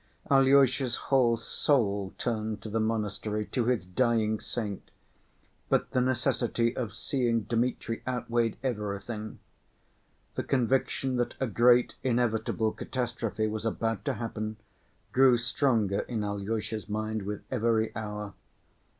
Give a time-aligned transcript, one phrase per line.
[0.31, 4.89] Alyosha's whole soul turned to the monastery, to his dying saint,
[5.69, 9.37] but the necessity of seeing Dmitri outweighed everything.
[10.33, 14.57] The conviction that a great inevitable catastrophe was about to happen
[15.11, 18.33] grew stronger in Alyosha's mind with every hour.